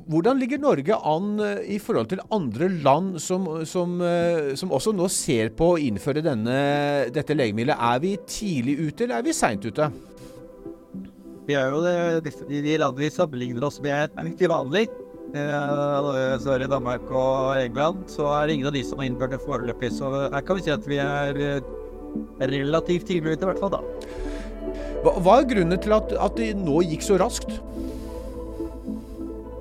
Hvordan 0.05 0.41
ligger 0.41 0.61
Norge 0.61 0.97
an 1.09 1.29
eh, 1.41 1.61
i 1.77 1.79
forhold 1.81 2.11
til 2.13 2.23
andre 2.35 2.69
land 2.85 3.21
som, 3.23 3.47
som, 3.69 3.97
eh, 4.05 4.53
som 4.59 4.73
også 4.75 4.93
nå 4.93 5.09
ser 5.13 5.55
på 5.57 5.75
å 5.75 5.79
innføre 5.81 6.25
denne, 6.25 6.57
dette 7.15 7.37
legemiddelet? 7.37 7.81
Er 7.81 8.03
vi 8.03 8.17
tidlig 8.29 8.77
ute, 8.83 9.07
eller 9.07 9.21
er 9.21 9.27
vi 9.27 9.37
seint 9.37 9.65
ute? 9.65 9.89
Vi 11.45 11.57
er 11.61 11.73
jo 11.75 11.83
det, 11.85 12.33
de 12.49 12.77
landene 12.81 13.03
vi 13.03 13.11
sammenligner 13.13 13.67
oss 13.69 13.81
med, 13.85 14.15
er 14.17 14.31
ikke 14.31 14.49
vanlig. 14.49 14.87
Eh, 15.35 16.39
Sverige, 16.41 16.71
Danmark 16.71 17.09
og 17.11 17.59
England, 17.59 18.05
så 18.09 18.29
er 18.39 18.47
det 18.47 18.55
ingen 18.55 18.71
av 18.71 18.77
de 18.77 18.85
som 18.87 19.01
har 19.01 19.09
innført 19.11 19.35
det 19.35 19.43
foreløpig. 19.43 19.91
Så 19.93 20.11
her 20.23 20.45
kan 20.47 20.57
vi 20.57 20.65
si 20.65 20.73
at 20.73 20.89
vi 20.89 21.01
er 21.03 21.61
relativt 22.41 23.09
tidlig 23.11 23.35
ute, 23.35 23.43
i 23.43 23.51
hvert 23.51 23.61
fall 23.61 23.75
da. 23.75 23.83
Hva, 25.05 25.17
hva 25.21 25.39
er 25.41 25.49
grunnen 25.51 25.81
til 25.83 25.93
at, 25.97 26.15
at 26.17 26.39
det 26.39 26.55
nå 26.57 26.81
gikk 26.87 27.05
så 27.05 27.19
raskt? 27.21 27.59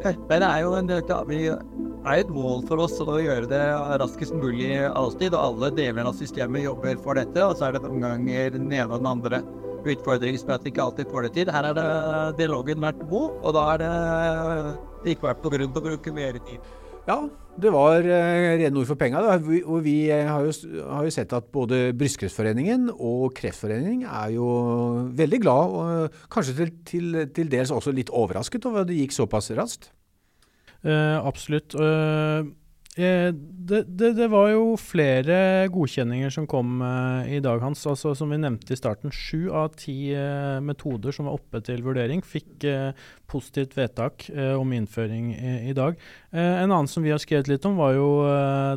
Det 0.04 0.40
er 0.40 0.62
jo 0.64 0.76
en, 0.76 0.92
vi 1.30 1.42
er 1.48 2.18
et 2.20 2.32
mål 2.32 2.64
for 2.68 2.84
oss 2.84 2.96
å 3.00 3.20
gjøre 3.24 3.48
det 3.52 3.64
raskest 4.04 4.36
mulig 4.36 4.76
alltid. 4.88 5.34
Og 5.34 5.42
alle 5.42 5.74
deler 5.76 6.08
av 6.08 6.16
systemet 6.20 6.68
jobber 6.68 7.00
for 7.04 7.20
dette. 7.20 7.44
Og 7.44 7.58
så 7.58 7.68
er 7.68 7.78
det 7.78 7.86
noen 7.88 8.04
ganger 8.04 8.56
den 8.56 8.72
ene 8.72 8.90
og 8.92 9.00
den 9.00 9.12
andre 9.14 9.44
utfordringer 9.92 10.40
som 10.40 10.54
at 10.56 10.64
vi 10.64 10.72
ikke 10.72 10.86
alltid 10.86 11.12
får 11.12 11.28
det 11.28 11.34
til. 11.40 11.52
Her 11.54 11.70
er 11.70 11.78
det 11.78 11.90
dialogen 12.40 12.82
vært 12.84 13.04
god, 13.10 13.40
og 13.44 13.58
da 13.58 13.66
er 13.74 13.84
det 13.84 15.16
ikke 15.16 15.30
vært 15.30 15.44
på 15.44 15.52
grunn 15.54 15.74
til 15.74 15.84
å 15.84 15.88
bruke 15.90 16.16
mer 16.16 16.40
tid. 16.48 16.72
Ja, 17.04 17.18
det 17.60 17.72
var 17.76 18.00
uh, 18.00 18.44
rene 18.62 18.80
ord 18.80 18.88
for 18.88 19.00
penga. 19.00 19.22
Og 19.36 19.82
vi 19.84 19.98
har 20.08 20.46
jo, 20.48 20.54
har 20.88 21.04
jo, 21.04 21.12
sett 21.14 21.36
at 21.36 21.50
både 21.52 21.90
Brystkreftforeningen 22.00 22.88
og 22.94 23.34
Kreftforeningen 23.36 24.06
er 24.08 24.32
jo 24.38 24.48
veldig 25.12 25.42
glad, 25.44 25.76
og 25.76 26.24
kanskje 26.32 26.56
til, 26.62 26.72
til, 26.88 27.20
til 27.36 27.52
dels 27.52 27.76
også 27.76 27.92
litt 27.96 28.14
overrasket 28.14 28.70
over 28.70 28.86
at 28.86 28.92
det 28.92 29.02
gikk 29.02 29.18
såpass 29.18 29.52
raskt. 29.58 29.92
Eh, 30.84 31.18
absolutt. 31.20 31.76
Eh, 31.76 32.44
det, 32.96 33.80
det, 33.90 34.12
det, 34.14 34.28
var 34.30 34.52
jo 34.52 34.76
flere 34.78 35.66
godkjenninger 35.74 36.30
som 36.34 36.46
kom 36.50 36.78
eh, 36.86 37.32
i 37.38 37.42
dag, 37.42 37.62
Hans. 37.64 37.82
Altså, 37.90 38.14
som 38.18 38.30
vi 38.30 38.38
nevnte 38.38 38.76
i 38.76 38.78
starten, 38.78 39.14
sju 39.14 39.50
av 39.50 39.72
ti 39.80 40.14
eh, 40.14 40.60
metoder 40.62 41.16
som 41.16 41.26
var 41.26 41.40
oppe 41.40 41.62
til 41.66 41.82
vurdering, 41.86 42.22
fikk 42.22 42.68
eh, 42.70 42.94
positivt 43.30 43.74
vedtak 43.80 44.28
eh, 44.30 44.54
om 44.60 44.76
innføring 44.78 45.32
i, 45.34 45.74
dag. 45.74 45.98
Eh, 46.30 46.62
en 46.62 46.70
annen 46.70 46.92
som 46.92 47.06
vi 47.06 47.14
har 47.14 47.22
skrevet 47.24 47.50
litt 47.50 47.66
om, 47.66 47.80
var 47.82 47.96
jo 47.98 48.10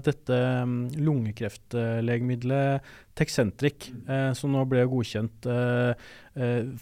dette 0.06 0.36
um, 0.64 0.86
lungekreftlegemiddelet 0.96 2.94
Texentric, 3.16 3.90
som 4.36 4.52
nå 4.52 4.64
ble 4.68 4.82
godkjent 4.92 5.46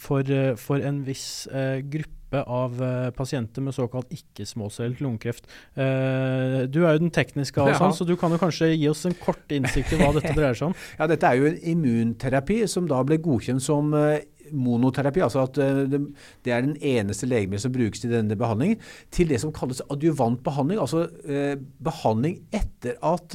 for, 0.02 0.32
for, 0.58 0.82
en 0.82 0.98
viss 1.06 1.46
gruppe 1.90 2.23
gruppe 2.34 2.50
av 2.50 2.82
uh, 2.82 3.10
pasienter 3.14 3.62
med 3.62 3.74
såkalt 3.74 4.10
ikke-småcellet 4.12 5.00
lungekreft. 5.00 5.46
Uh, 5.76 6.66
du 6.66 6.84
er 6.84 6.96
jo 6.96 7.04
den 7.04 7.14
tekniske, 7.14 7.60
av 7.60 7.72
oss, 7.72 7.80
ja. 7.80 7.92
så 7.92 8.04
du 8.04 8.16
kan 8.16 8.32
jo 8.32 8.38
kanskje 8.38 8.74
gi 8.74 8.88
oss 8.88 9.04
en 9.06 9.14
kort 9.14 9.50
innsikt 9.50 9.94
i 9.94 10.00
hva 10.00 10.12
dette 10.14 10.34
dreier 10.34 10.54
seg 10.54 10.72
om? 10.72 10.78
Ja, 10.98 11.08
Dette 11.10 11.26
er 11.26 11.38
jo 11.38 11.48
en 11.48 11.58
immunterapi 11.58 12.64
som 12.70 12.86
da 12.88 13.00
ble 13.06 13.18
godkjent 13.22 13.62
som 13.62 13.92
uh, 13.94 14.16
monoterapi, 14.54 15.22
altså 15.24 15.46
at 15.46 15.56
det, 15.56 16.52
er 16.52 16.64
den 16.66 16.76
eneste 16.76 17.26
legemiddel 17.26 17.62
som 17.62 17.72
brukes 17.74 18.02
til 18.02 18.12
denne 18.12 18.36
behandlingen, 18.38 18.82
til 19.14 19.30
det 19.30 19.38
som 19.40 19.54
kalles 19.56 19.80
adjuvant 19.90 20.42
behandling, 20.44 20.82
altså 20.82 21.06
eh, 21.24 21.54
behandling 21.82 22.36
etter 22.52 22.98
at 23.00 23.34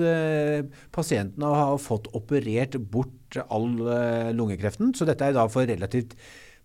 pasienten 0.93 1.47
har 1.49 1.81
fått 1.81 2.11
operert 2.13 2.77
bort 2.93 3.19
all 3.49 3.73
eh, 3.89 4.29
lungekreften. 4.37 4.93
Så 4.95 5.09
dette 5.09 5.25
er 5.25 5.35
da 5.37 5.47
for 5.51 5.67
relativt 5.69 6.15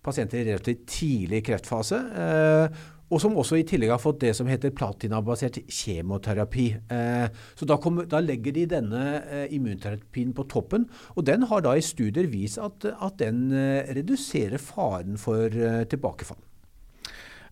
pasienter 0.04 0.42
i 0.42 0.48
relativt 0.50 0.84
tidlig 0.90 1.44
kreftfase. 1.48 2.00
Eh, 2.24 2.82
og 3.12 3.20
som 3.20 3.36
også 3.38 3.58
i 3.60 3.66
tillegg 3.68 3.92
har 3.92 4.00
fått 4.00 4.22
det 4.24 4.32
som 4.34 4.48
heter 4.48 4.72
platinabasert 4.74 5.60
kjemoterapi. 5.68 6.66
Eh, 6.96 7.26
så 7.54 7.68
da, 7.68 7.76
kom, 7.82 8.00
da, 8.10 8.22
legger 8.24 8.56
de 8.56 8.64
denne 8.74 9.04
eh, 9.20 9.44
immunterapien 9.54 10.32
på 10.34 10.46
toppen. 10.50 10.88
Og 11.14 11.28
den 11.28 11.46
har 11.50 11.64
da 11.64 11.76
i 11.76 11.84
studier 11.84 12.30
vist 12.32 12.58
at, 12.62 12.88
at 12.94 13.20
den 13.20 13.46
reduserer 13.94 14.62
faren 14.62 15.20
for 15.20 15.52
tilbakefall. 15.90 16.40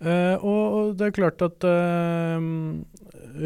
Uh, 0.02 0.34
og 0.42 0.96
det 0.98 1.08
er 1.08 1.14
klart 1.14 1.42
at 1.46 1.62
uh, 1.62 2.42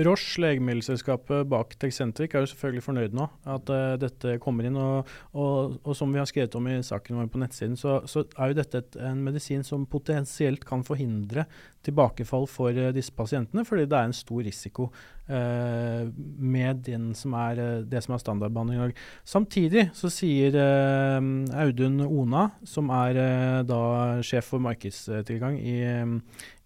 Roche, 0.07 0.41
legemiddelselskapet 0.41 1.45
bak 1.53 1.75
Texentric, 1.77 2.33
er 2.33 2.43
jo 2.43 2.51
selvfølgelig 2.51 2.85
fornøyd 2.87 3.17
nå. 3.17 3.27
At 3.53 3.73
uh, 3.73 3.97
dette 4.01 4.39
kommer 4.43 4.69
inn. 4.69 4.79
Og, 4.81 5.11
og, 5.37 5.77
og, 5.83 5.93
som 5.99 6.15
vi 6.15 6.23
har 6.23 6.29
skrevet 6.31 6.57
om 6.57 6.71
i 6.73 6.79
saken 6.87 7.21
vår 7.21 7.29
på 7.33 7.43
nettsiden, 7.43 7.77
så, 7.81 7.99
så 8.09 8.25
er 8.39 8.53
jo 8.53 8.59
dette 8.63 8.81
et, 8.81 8.99
en 9.05 9.21
medisin 9.27 9.67
som 9.67 9.85
potensielt 9.91 10.65
kan 10.67 10.85
forhindre 10.87 11.45
tilbakefall 11.87 12.49
for 12.51 12.75
disse 12.97 13.13
pasientene, 13.15 13.67
fordi 13.69 13.85
det 13.87 13.99
er 13.99 14.09
en 14.09 14.17
stor 14.17 14.41
risiko 14.43 14.89
med 15.27 16.87
som 17.19 17.33
er, 17.35 17.61
det 17.83 18.03
som 18.05 18.15
er 18.15 18.21
standardbehandling 18.23 18.79
i 18.79 18.83
dag. 18.85 19.01
Samtidig 19.27 19.89
så 19.97 20.11
sier 20.13 20.55
Audun 20.55 21.99
Ona, 22.07 22.45
som 22.63 22.93
er 22.95 23.19
da 23.67 23.81
sjef 24.23 24.53
for 24.53 24.63
markedstilgang 24.63 25.59
i 25.59 25.81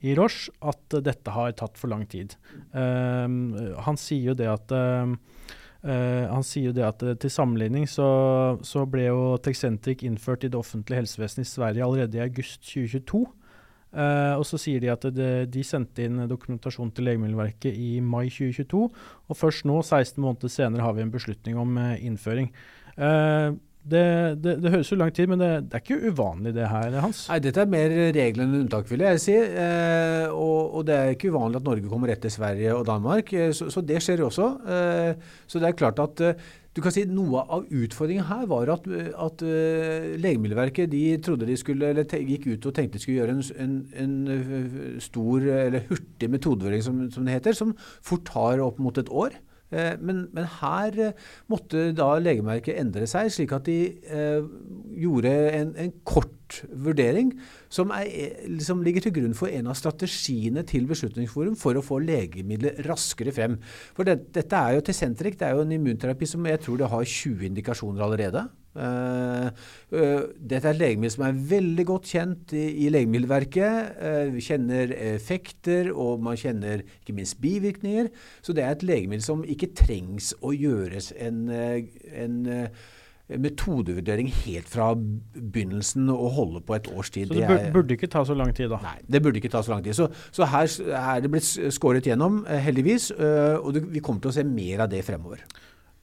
i 0.01 0.15
Roche 0.17 0.49
at 0.65 0.95
dette 1.05 1.33
har 1.33 1.53
tatt 1.57 1.77
for 1.77 1.93
lang 1.93 2.07
tid. 2.09 2.33
Han 2.73 4.01
sier 4.01 4.33
jo 4.33 4.37
det 4.37 4.49
at 4.49 4.77
Uh, 5.81 6.29
han 6.29 6.45
sier 6.45 6.69
jo 6.69 6.77
det 6.77 6.85
at 6.85 7.03
uh, 7.09 7.15
til 7.17 7.33
sammenligning 7.33 7.87
så, 7.89 8.07
så, 8.61 8.83
ble 8.85 9.07
jo 9.07 9.39
Texentric 9.41 10.03
innført 10.05 10.45
i 10.45 10.51
det 10.53 10.59
offentlige 10.59 11.01
helsevesenet 11.01 11.47
i 11.47 11.49
Sverige 11.49 11.87
allerede 11.87 12.19
i 12.19 12.25
august 12.27 12.61
2022. 12.69 13.23
Uh, 13.91 14.37
og 14.39 14.45
så 14.47 14.61
sier 14.61 14.83
de 14.83 14.93
at 14.93 15.07
det, 15.11 15.31
de 15.51 15.65
sendte 15.67 16.05
inn 16.07 16.23
dokumentasjon 16.31 16.93
til 16.95 17.09
Legemiddelverket 17.09 17.75
i 17.75 17.97
mai 18.05 18.29
2022. 18.29 18.85
Og 19.31 19.39
først 19.39 19.67
nå, 19.67 19.81
16 19.83 20.21
måneder 20.23 20.53
senere, 20.53 20.87
har 20.87 20.95
vi 20.95 21.07
en 21.07 21.15
beslutning 21.15 21.59
om 21.59 21.81
innføring. 21.99 22.53
Uh, 22.95 23.59
det, 23.81 24.37
det, 24.45 24.59
det, 24.61 24.71
høres 24.75 24.91
jo 24.93 24.97
lang 25.01 25.13
tid, 25.15 25.29
men 25.31 25.41
det, 25.41 25.49
det, 25.71 25.79
er 25.79 25.83
ikke 25.85 26.11
uvanlig 26.13 26.53
det 26.53 26.67
her, 26.69 26.93
Hans? 27.01 27.23
Nei, 27.31 27.39
dette 27.41 27.63
er 27.63 27.71
mer 27.73 27.95
regel 28.13 28.43
enn 28.45 28.59
unntak, 28.59 28.85
vil 28.91 29.05
jeg 29.07 29.23
si. 29.23 29.37
Eh, 29.37 30.27
og, 30.29 30.75
og, 30.77 30.83
det 30.89 30.97
er 30.99 31.15
ikke 31.15 31.31
uvanlig 31.33 31.63
at 31.63 31.69
Norge 31.71 31.89
kommer 31.89 32.13
etter 32.13 32.33
Sverige 32.33 32.75
og 32.77 32.85
Danmark. 32.89 33.33
Eh, 33.33 33.55
så, 33.57 33.71
så 33.73 33.83
det 33.87 34.03
skjer 34.05 34.21
jo 34.21 34.29
også. 34.29 34.51
Eh, 34.77 35.31
så 35.49 35.63
det 35.63 35.71
er 35.71 35.79
klart 35.81 36.03
at 36.05 36.25
du 36.77 36.81
kan 36.85 36.95
si 36.95 37.03
Noe 37.11 37.43
av 37.51 37.67
utfordringen 37.67 38.29
her 38.29 38.45
var 38.51 38.71
at, 38.71 38.85
at 38.87 39.43
uh, 39.43 40.11
Legemiddelverket 40.23 40.93
de 40.93 41.03
trodde 41.25 41.49
de 41.49 41.57
skulle, 41.59 41.91
eller 41.91 42.07
gikk 42.07 42.47
ut 42.47 42.69
og 42.71 42.77
tenkte 42.77 42.99
de 42.99 43.03
skulle 43.03 43.19
gjøre 43.19 43.35
en, 43.35 43.77
en, 44.05 44.15
en 44.31 45.01
stor 45.03 45.49
eller 45.51 45.87
hurtig 45.91 46.31
metodevurdering, 46.31 46.85
som, 46.87 47.01
som, 47.11 47.27
det 47.27 47.41
heter, 47.41 47.59
som 47.59 47.75
fort 48.07 48.29
tar 48.31 48.63
opp 48.63 48.79
mot 48.83 49.03
et 49.03 49.11
år. 49.11 49.35
Eh, 49.71 49.95
men, 50.03 50.25
men, 50.35 50.47
her 50.61 50.97
eh, 50.99 51.27
måtte 51.51 51.91
da 51.97 52.11
legemerket 52.19 52.79
endre 52.81 53.07
seg, 53.11 53.31
slik 53.31 53.55
at 53.55 53.69
de 53.69 53.79
eh, 54.03 54.43
gjorde 54.99 55.35
en, 55.55 55.75
en, 55.79 55.93
kort 56.03 56.59
vurdering 56.75 57.31
som, 57.71 57.93
er, 57.95 58.49
som, 58.67 58.81
ligger 58.83 59.05
til 59.05 59.15
grunn 59.21 59.37
for 59.39 59.53
en 59.53 59.71
av 59.71 59.79
strategiene 59.79 60.65
til 60.67 60.89
Beslutningsforum 60.91 61.55
for 61.59 61.79
å 61.79 61.85
få 61.87 62.01
legemidler 62.03 62.83
raskere 62.89 63.35
frem. 63.35 63.61
For 63.95 64.09
det, 64.09 64.33
dette 64.35 64.59
er 64.59 64.75
jo 64.75 64.87
Tesentric, 64.89 65.39
det 65.39 65.47
er 65.47 65.55
jo 65.55 65.63
en 65.63 65.77
immunterapi 65.79 66.27
som 66.27 66.51
jeg 66.51 66.65
tror 66.65 66.81
det 66.81 66.91
har 66.91 67.07
20 67.07 67.47
indikasjoner 67.53 68.03
allerede. 68.09 68.49
Uh, 68.71 69.51
uh, 69.91 70.29
dette 70.39 70.63
er 70.63 70.77
et 70.77 70.79
legemiddel 70.79 71.11
som 71.17 71.25
er 71.27 71.41
veldig 71.51 71.87
godt 71.89 72.13
kjent 72.13 72.55
i, 72.55 72.87
Legemiddelverket. 72.93 73.97
Uh, 73.99 74.29
vi 74.37 74.45
kjenner 74.47 74.95
effekter, 75.11 75.91
og 75.91 76.23
man 76.23 76.39
kjenner 76.39 76.85
ikke 77.01 77.17
minst 77.17 77.41
bivirkninger. 77.43 78.13
Så 78.43 78.55
det 78.55 78.65
er 78.65 78.77
et 78.77 78.87
legemiddel 78.87 79.27
som 79.27 79.43
ikke 79.43 79.73
trengs 79.75 80.33
å 80.41 80.55
gjøres 80.55 81.11
en, 81.19 81.49
en 81.51 82.39
metodevurdering 83.31 84.31
helt 84.45 84.71
fra 84.71 84.93
begynnelsen 84.95 86.09
og 86.13 86.31
holde 86.39 86.63
på 86.67 86.77
et 86.79 86.91
års 86.95 87.11
tid. 87.15 87.31
Så 87.31 87.39
det, 87.39 87.49
burde, 87.51 87.73
burde 87.75 87.97
ikke 87.99 88.11
ta 88.11 88.23
så 88.27 88.35
lang 88.39 88.55
tid, 88.55 88.71
da? 88.71 88.79
Nei, 88.87 88.97
det 89.07 89.23
burde 89.23 89.43
ikke 89.43 89.51
ta 89.53 89.63
så 89.67 89.75
lang 89.75 89.83
tid. 89.87 89.99
Så, 89.99 90.09
så 90.35 90.47
her 90.51 90.71
er 90.99 91.25
det 91.25 91.31
blitt 91.31 91.51
skåret 91.75 92.07
gjennom, 92.07 92.45
heldigvis. 92.47 93.11
og 93.63 93.83
vi 93.91 94.03
kommer 94.03 94.23
til 94.23 94.33
å 94.33 94.39
se 94.39 94.47
mer 94.47 94.87
av 94.87 94.91
det 94.95 95.03
fremover. 95.07 95.43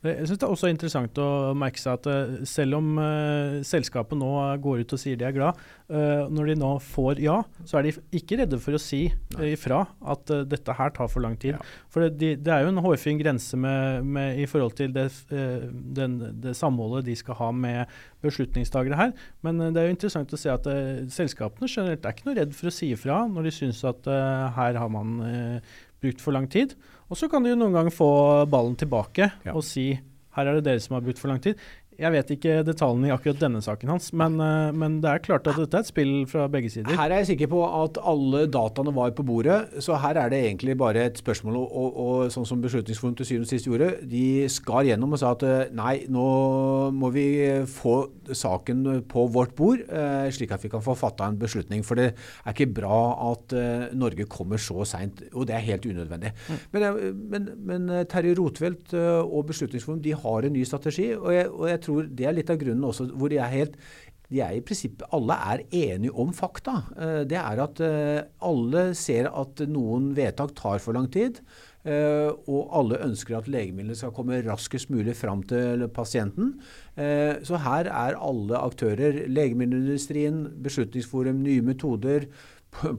Jeg 0.07 0.27
synes 0.27 0.39
Det 0.39 0.45
er 0.47 0.53
også 0.53 0.69
interessant 0.71 1.19
å 1.21 1.29
merke 1.57 1.81
seg 1.81 1.97
at 1.97 2.07
uh, 2.09 2.37
selv 2.47 2.79
om 2.79 2.97
uh, 2.99 3.59
selskapet 3.67 4.19
nå 4.19 4.29
går 4.63 4.83
ut 4.83 4.95
og 4.95 5.01
sier 5.01 5.19
de 5.19 5.27
er 5.27 5.35
glad, 5.35 5.59
uh, 5.91 6.27
når 6.31 6.51
de 6.51 6.55
nå 6.61 6.71
får 6.83 7.21
ja, 7.23 7.37
så 7.67 7.79
er 7.79 7.87
de 7.87 7.93
ikke 8.19 8.39
redde 8.41 8.59
for 8.61 8.77
å 8.77 8.81
si 8.81 9.07
ifra 9.43 9.83
at 10.13 10.31
dette 10.49 10.75
her 10.77 10.93
tar 10.95 11.09
for 11.11 11.23
lang 11.23 11.37
tid. 11.39 11.57
Ja. 11.57 11.61
For 11.93 12.05
det, 12.05 12.17
de, 12.21 12.31
det, 12.39 12.53
er 12.53 12.65
jo 12.65 12.73
en 12.73 12.83
hårfin 12.83 13.19
grense 13.19 13.59
med, 13.59 14.05
med, 14.05 14.41
i 14.41 14.47
forhold 14.49 14.77
til 14.77 14.93
det, 14.95 15.07
den, 15.29 16.17
det, 16.41 16.55
samholdet 16.57 17.07
de 17.07 17.15
skal 17.17 17.37
ha 17.39 17.49
med 17.55 17.97
beslutningstagere 18.23 18.99
her. 18.99 19.13
Men 19.45 19.61
det 19.61 19.81
er 19.81 19.89
jo 19.89 19.95
interessant 19.95 20.33
å 20.33 20.39
se 20.39 20.51
at 20.51 20.67
selskapene 21.13 21.69
generelt 21.69 22.05
er 22.05 22.15
ikke 22.15 22.29
noe 22.29 22.37
redd 22.39 22.55
for 22.57 22.71
å 22.71 22.73
si 22.73 22.91
ifra 22.95 23.23
når 23.31 23.49
de 23.49 23.55
syns 23.59 23.83
at 23.87 24.09
her 24.57 24.79
har 24.79 24.91
man 24.93 25.19
brukt 26.03 26.21
for 26.23 26.35
lang 26.35 26.47
tid. 26.51 26.75
Og 27.07 27.19
så 27.19 27.29
kan 27.31 27.43
de 27.43 27.53
jo 27.53 27.59
noen 27.59 27.75
ganger 27.75 27.95
få 27.95 28.09
ballen 28.51 28.75
tilbake 28.79 29.29
ja. 29.45 29.53
og 29.53 29.63
si 29.65 29.91
her 30.37 30.49
er 30.49 30.59
det 30.59 30.67
dere 30.67 30.81
som 30.83 30.97
har 30.97 31.05
brukt 31.05 31.21
for 31.21 31.31
lang 31.31 31.41
tid. 31.41 31.57
Jeg 31.97 32.13
vet 32.13 32.31
ikke 32.35 32.59
detaljene 32.61 33.09
i 33.09 33.13
akkurat 33.13 33.39
denne 33.41 33.59
saken 33.65 33.89
hans, 33.89 34.11
men, 34.13 34.35
uh, 34.37 34.69
men, 34.69 34.99
det 35.01 35.09
er 35.09 35.21
klart 35.25 35.47
at 35.49 35.57
dette 35.57 35.79
er 35.79 35.85
et 35.85 35.89
spill 35.89 36.11
fra 36.29 36.45
begge 36.51 36.69
sider. 36.69 36.93
Her 36.93 37.09
er 37.09 37.23
jeg 37.23 37.31
sikker 37.31 37.49
på 37.49 37.63
at 37.65 37.97
alle 37.97 38.43
dataene 38.53 38.93
var 38.93 39.15
på 39.17 39.25
bordet, 39.25 39.81
så 39.81 39.97
her 40.03 40.19
er 40.21 40.29
det 40.29 40.43
egentlig 40.45 40.75
bare 40.77 41.07
et 41.09 41.17
spørsmål 41.17 41.57
og, 41.57 41.71
og, 41.81 41.97
og 42.03 42.33
sånn 42.33 42.45
som 42.45 42.61
Beslutningsforum 42.61 43.15
til 43.17 43.29
syvende 43.29 43.47
og 43.47 43.49
sist 43.49 43.69
gjorde, 43.69 43.89
de 44.11 44.45
skar 44.51 44.85
gjennom 44.85 45.15
og 45.15 45.21
sa 45.21 45.31
at 45.33 45.45
eh, 45.47 45.73
nei, 45.77 45.95
nå 46.11 46.27
må 46.93 47.09
vi 47.15 47.25
få 47.71 47.95
saken 48.29 48.85
på 49.09 49.25
vårt 49.33 49.55
bord, 49.57 49.81
slik 50.33 50.51
at 50.53 50.63
vi 50.65 50.71
kan 50.71 50.83
få 50.83 50.93
fatta 50.97 51.25
en 51.29 51.37
beslutning. 51.39 51.83
For 51.87 51.97
det 51.97 52.09
er 52.11 52.53
ikke 52.53 52.67
bra 52.79 52.99
at 53.29 53.55
Norge 53.95 54.27
kommer 54.29 54.59
så 54.61 54.83
seint, 54.89 55.21
og 55.31 55.47
det 55.47 55.55
er 55.55 55.65
helt 55.69 55.87
unødvendig. 55.87 56.33
Mm. 56.47 56.59
Men, 56.73 56.87
men, 57.31 57.49
men, 57.69 57.93
Terje 58.11 58.35
Rotveldt 58.37 58.93
og 58.97 59.47
Beslutningsforum 59.47 60.01
de 60.03 60.15
har 60.17 60.47
en 60.47 60.55
ny 60.57 60.65
strategi, 60.67 61.09
og 61.15 61.31
jeg, 61.33 61.47
og 61.53 61.69
jeg 61.71 61.83
tror 61.87 62.11
det 62.11 62.27
er 62.27 62.35
litt 62.37 62.51
av 62.53 62.59
grunnen 62.61 62.85
også 62.91 63.07
hvor 63.15 63.33
er 63.33 63.55
helt 63.55 63.79
de 64.27 64.43
i 64.43 64.63
prinsippet, 64.63 65.07
Alle 65.15 65.37
er 65.53 65.63
enige 65.71 66.11
om 66.11 66.33
fakta. 66.35 66.81
Eh, 66.99 67.21
det 67.29 67.39
er 67.39 67.63
at 67.63 67.79
eh, 67.83 68.25
alle 68.43 68.91
ser 68.97 69.29
at 69.31 69.63
noen 69.71 70.11
vedtak 70.17 70.53
tar 70.57 70.83
for 70.83 70.97
lang 70.97 71.07
tid. 71.11 71.39
Eh, 71.87 72.27
og 72.51 72.73
alle 72.75 72.99
ønsker 73.05 73.37
at 73.37 73.47
legemidlene 73.47 73.95
skal 73.95 74.11
komme 74.15 74.41
raskest 74.43 74.91
mulig 74.91 75.15
fram 75.15 75.45
til 75.47 75.87
pasienten. 75.95 76.57
Så 76.97 77.59
her 77.61 77.87
er 77.87 78.17
alle 78.17 78.59
aktører, 78.59 79.21
legemiddelindustrien, 79.29 80.47
Beslutningsforum, 80.65 81.43
nye 81.45 81.61
metoder, 81.61 82.25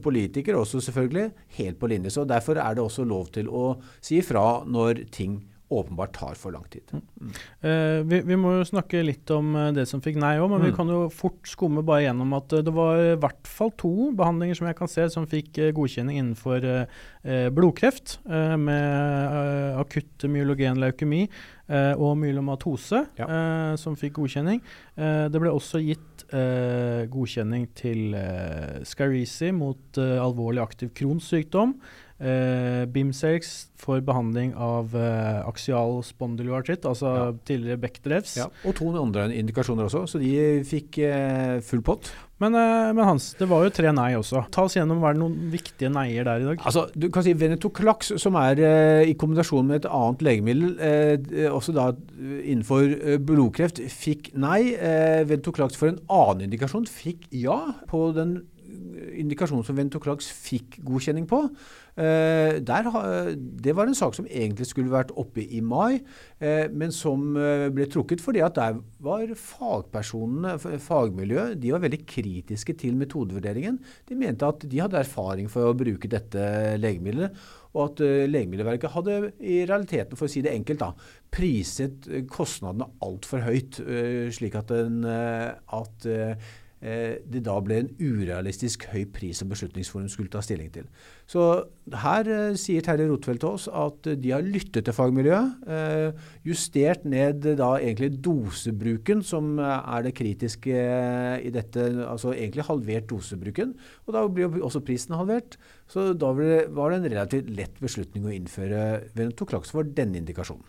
politikere 0.05 0.57
også 0.57 0.81
selvfølgelig, 0.87 1.29
helt 1.59 1.79
på 1.79 1.91
linje. 1.91 2.15
Så 2.15 2.23
Derfor 2.25 2.57
er 2.57 2.73
det 2.73 2.83
også 2.83 3.05
lov 3.05 3.27
til 3.35 3.51
å 3.51 3.75
si 4.01 4.17
ifra 4.23 4.63
når 4.65 5.05
ting 5.11 5.41
åpenbart 5.69 6.13
tar 6.17 6.37
for 6.39 6.51
lang 6.51 6.65
tid. 6.69 6.81
Mm. 6.91 7.33
Eh, 7.61 7.99
vi, 8.09 8.21
vi, 8.25 8.37
må 8.39 8.55
jo 8.57 8.65
snakke 8.65 9.03
litt 9.05 9.29
om 9.33 9.51
uh, 9.55 9.69
det 9.75 9.85
som 9.89 10.01
fikk 10.01 10.17
nei 10.21 10.35
òg, 10.41 10.47
men 10.49 10.63
mm. 10.63 10.65
vi 10.65 10.73
kan 10.75 10.89
jo 10.89 11.01
fort 11.13 11.49
skumme 11.49 11.83
bare 11.85 12.07
gjennom 12.07 12.33
at 12.37 12.55
uh, 12.57 12.63
det 12.65 12.73
var 12.73 13.01
i 13.03 13.17
hvert 13.21 13.49
fall 13.49 13.71
to 13.77 14.09
behandlinger 14.17 14.57
som 14.57 14.69
jeg 14.69 14.79
kan 14.79 14.91
se 14.91 15.05
som 15.13 15.27
fikk 15.29 15.61
godkjenning 15.75 16.19
innenfor 16.19 16.65
blodkreft, 17.53 18.17
med 18.25 19.75
akutt 19.79 20.23
myologen 20.31 20.79
leukemi 20.79 21.25
og 21.69 22.13
myelomatose, 22.17 23.01
ja. 23.19 23.27
som 23.79 23.97
fikk 23.99 24.15
godkjenning. 24.17 24.61
det 24.95 25.41
ble 25.41 25.51
også 25.51 25.81
gitt 25.83 26.23
godkjenning 27.11 27.67
til 27.77 28.15
eh, 28.17 28.79
Scarisi 28.87 29.51
mot 29.55 29.99
alvorlig 29.99 30.63
aktiv 30.63 30.93
Crohns 30.97 31.29
sykdom. 31.29 31.75
Uh, 32.19 32.83
Bimserx 32.91 33.69
for 33.79 34.01
behandling 34.03 34.49
av 34.59 34.91
uh, 34.91 35.39
aksial 35.47 36.01
spondyloartritt, 36.03 36.83
altså 36.83 37.11
ja. 37.15 37.27
tidligere 37.47 37.79
Bechdrevs. 37.79 38.33
Ja. 38.41 38.49
Og 38.67 38.75
to 38.75 38.89
andre 38.99 39.29
indikasjoner 39.31 39.87
også, 39.87 40.01
så 40.03 40.19
de 40.19 40.33
fikk 40.67 40.99
uh, 40.99 41.61
full 41.63 41.79
pott. 41.85 42.11
Men, 42.39 42.55
men, 42.55 42.99
Hans, 43.03 43.33
det 43.35 43.49
var 43.51 43.65
jo 43.65 43.71
tre 43.75 43.91
nei 43.91 44.13
også. 44.15 44.45
Ta 44.55 44.63
oss 44.67 44.77
gjennom, 44.77 45.01
Var 45.03 45.15
det 45.15 45.19
noen 45.19 45.49
viktige 45.51 45.89
neier 45.91 46.23
der 46.27 46.43
i 46.43 46.47
dag? 46.47 46.61
Altså, 46.63 46.85
du 46.95 47.09
kan 47.11 47.23
si 47.25 47.33
Venetoclax, 47.35 48.13
som 48.23 48.37
er 48.39 48.61
i 49.03 49.15
kombinasjon 49.19 49.67
med 49.67 49.81
et 49.81 49.89
annet 49.91 50.23
legemiddel, 50.23 51.49
også 51.51 51.75
da 51.75 51.89
innenfor 52.23 52.95
blodkreft, 53.27 53.83
fikk 53.91 54.31
nei. 54.39 54.71
Venetoclax 55.27 55.75
for 55.75 55.91
en 55.91 55.99
annen 56.07 56.47
indikasjon 56.47 56.87
fikk 56.87 57.27
ja 57.35 57.59
på 57.91 58.05
den 58.15 58.37
indikasjonen 59.19 59.65
som 59.67 59.77
Venetoclax 59.77 60.29
fikk 60.31 60.79
godkjenning 60.85 61.27
på. 61.29 61.43
Uh, 61.99 62.59
der, 62.63 62.87
det 63.35 63.73
var 63.75 63.89
en 63.89 63.97
sak 63.97 64.15
som 64.15 64.27
egentlig 64.29 64.69
skulle 64.69 64.93
vært 64.93 65.11
oppe 65.19 65.43
i 65.43 65.59
mai, 65.59 65.99
uh, 66.39 66.65
men 66.71 66.93
som 66.95 67.33
uh, 67.35 67.67
ble 67.75 67.89
trukket 67.91 68.23
fordi 68.23 68.43
at 68.45 68.55
der 68.55 68.77
var 69.03 69.33
fagpersonene, 69.35 70.55
fagmiljøet, 70.85 71.57
de 71.59 71.73
var 71.75 71.83
veldig 71.83 72.01
kritiske 72.07 72.77
til 72.79 72.95
metodevurderingen. 72.99 73.81
De 74.07 74.19
mente 74.19 74.47
at 74.47 74.63
de 74.69 74.79
hadde 74.79 75.01
erfaring 75.01 75.51
for 75.51 75.67
å 75.67 75.75
bruke 75.77 76.11
dette 76.11 76.45
legemiddelet, 76.79 77.35
og 77.69 77.83
at 77.83 77.99
Legemiddelverket 78.31 78.89
hadde 78.95 79.17
i 79.45 79.59
realiteten, 79.69 80.17
for 80.17 80.25
å 80.25 80.31
si 80.31 80.41
det 80.41 80.55
enkelt, 80.55 80.81
da, 80.81 81.11
priset 81.29 82.07
kostnadene 82.31 82.87
altfor 83.05 83.43
høyt, 83.45 83.77
slik 84.33 84.57
at, 84.57 84.73
den, 84.73 85.03
at 85.05 86.07
Eh, 86.09 86.68
det 86.79 87.41
da 87.43 87.57
ble 87.59 87.81
en 87.81 87.89
urealistisk 87.99 88.85
høy 88.93 89.03
pris 89.11 89.41
som 89.41 89.49
Beslutningsforum 89.51 90.07
skulle 90.11 90.31
ta 90.31 90.39
stilling 90.43 90.69
til. 90.71 90.85
Så 91.29 91.43
her 92.03 92.29
eh, 92.31 92.55
sier 92.59 92.85
Terje 92.85 93.07
Rotfeldt 93.09 93.43
til 93.43 93.49
oss 93.49 93.67
at 93.67 94.07
de 94.21 94.31
har 94.31 94.45
lyttet 94.45 94.87
til 94.87 94.95
fagmiljøet, 94.95 95.67
eh, 95.67 96.29
justert 96.47 97.03
ned 97.03 97.43
da 97.59 97.73
egentlig 97.77 98.21
dosebruken, 98.25 99.23
som 99.25 99.59
er 99.59 100.07
det 100.07 100.15
kritiske 100.17 100.85
i 101.43 101.51
dette, 101.53 101.89
altså 102.05 102.33
egentlig 102.33 102.67
halvert 102.69 103.09
dosebruken. 103.11 103.75
Og 104.07 104.15
da 104.15 104.23
blir 104.27 104.47
jo 104.47 104.65
også 104.69 104.83
prisen 104.85 105.17
halvert. 105.19 105.59
Så 105.89 106.13
da 106.13 106.31
var 106.33 106.93
det 106.93 106.99
en 106.99 107.11
relativt 107.11 107.51
lett 107.53 107.77
beslutning 107.81 108.27
å 108.27 108.33
innføre 108.33 109.11
Venetoclax 109.17 109.73
for 109.75 109.83
denne 109.83 110.21
indikasjonen. 110.21 110.65